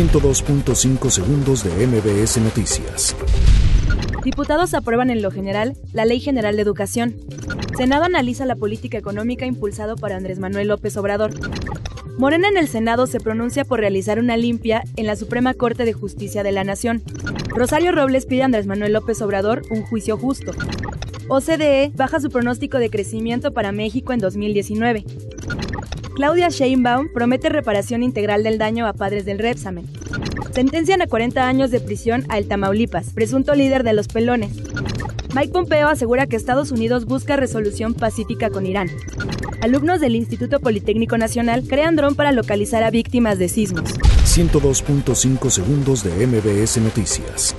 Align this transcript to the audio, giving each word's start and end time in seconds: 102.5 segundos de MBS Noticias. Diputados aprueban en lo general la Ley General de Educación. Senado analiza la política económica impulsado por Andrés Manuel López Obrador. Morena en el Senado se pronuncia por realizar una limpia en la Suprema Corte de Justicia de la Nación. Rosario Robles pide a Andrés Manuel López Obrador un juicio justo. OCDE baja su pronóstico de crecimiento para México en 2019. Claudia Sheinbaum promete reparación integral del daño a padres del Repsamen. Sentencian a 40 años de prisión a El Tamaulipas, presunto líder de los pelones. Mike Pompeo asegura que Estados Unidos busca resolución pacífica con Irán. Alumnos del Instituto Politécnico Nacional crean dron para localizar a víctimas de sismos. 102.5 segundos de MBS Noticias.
102.5 0.00 1.10
segundos 1.10 1.62
de 1.62 1.86
MBS 1.86 2.38
Noticias. 2.38 3.14
Diputados 4.24 4.72
aprueban 4.72 5.10
en 5.10 5.20
lo 5.20 5.30
general 5.30 5.76
la 5.92 6.06
Ley 6.06 6.20
General 6.20 6.56
de 6.56 6.62
Educación. 6.62 7.16
Senado 7.76 8.04
analiza 8.04 8.46
la 8.46 8.56
política 8.56 8.96
económica 8.96 9.44
impulsado 9.44 9.96
por 9.96 10.12
Andrés 10.12 10.38
Manuel 10.38 10.68
López 10.68 10.96
Obrador. 10.96 11.32
Morena 12.16 12.48
en 12.48 12.56
el 12.56 12.66
Senado 12.66 13.06
se 13.06 13.20
pronuncia 13.20 13.66
por 13.66 13.80
realizar 13.80 14.18
una 14.18 14.38
limpia 14.38 14.84
en 14.96 15.06
la 15.06 15.16
Suprema 15.16 15.52
Corte 15.52 15.84
de 15.84 15.92
Justicia 15.92 16.42
de 16.42 16.52
la 16.52 16.64
Nación. 16.64 17.02
Rosario 17.48 17.92
Robles 17.92 18.24
pide 18.24 18.40
a 18.40 18.46
Andrés 18.46 18.66
Manuel 18.66 18.94
López 18.94 19.20
Obrador 19.20 19.64
un 19.68 19.82
juicio 19.82 20.16
justo. 20.16 20.52
OCDE 21.32 21.92
baja 21.94 22.18
su 22.18 22.28
pronóstico 22.28 22.78
de 22.78 22.90
crecimiento 22.90 23.52
para 23.52 23.70
México 23.70 24.12
en 24.12 24.18
2019. 24.18 25.04
Claudia 26.16 26.48
Sheinbaum 26.48 27.12
promete 27.14 27.48
reparación 27.48 28.02
integral 28.02 28.42
del 28.42 28.58
daño 28.58 28.84
a 28.84 28.94
padres 28.94 29.24
del 29.24 29.38
Repsamen. 29.38 29.86
Sentencian 30.52 31.02
a 31.02 31.06
40 31.06 31.46
años 31.46 31.70
de 31.70 31.78
prisión 31.78 32.24
a 32.30 32.36
El 32.36 32.48
Tamaulipas, 32.48 33.10
presunto 33.14 33.54
líder 33.54 33.84
de 33.84 33.92
los 33.92 34.08
pelones. 34.08 34.50
Mike 35.32 35.52
Pompeo 35.52 35.86
asegura 35.86 36.26
que 36.26 36.34
Estados 36.34 36.72
Unidos 36.72 37.04
busca 37.04 37.36
resolución 37.36 37.94
pacífica 37.94 38.50
con 38.50 38.66
Irán. 38.66 38.88
Alumnos 39.62 40.00
del 40.00 40.16
Instituto 40.16 40.58
Politécnico 40.58 41.16
Nacional 41.16 41.62
crean 41.68 41.94
dron 41.94 42.16
para 42.16 42.32
localizar 42.32 42.82
a 42.82 42.90
víctimas 42.90 43.38
de 43.38 43.48
sismos. 43.48 43.94
102.5 44.24 45.48
segundos 45.48 46.02
de 46.02 46.26
MBS 46.26 46.78
Noticias. 46.78 47.54